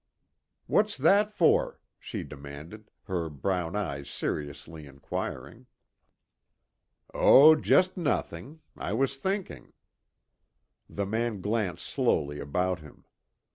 "What's 0.65 0.97
that 0.97 1.31
for?" 1.31 1.79
she 1.99 2.23
demanded, 2.23 2.89
her 3.03 3.29
brown 3.29 3.75
eyes 3.75 4.09
seriously 4.09 4.87
inquiring. 4.87 5.67
"Oh, 7.13 7.53
just 7.55 7.97
nothing. 7.97 8.61
I 8.75 8.93
was 8.93 9.15
thinking." 9.15 9.73
The 10.89 11.05
man 11.05 11.39
glanced 11.39 11.85
slowly 11.85 12.39
about 12.39 12.79
him. 12.79 13.05